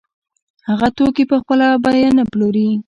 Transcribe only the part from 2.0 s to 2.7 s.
نه پلوري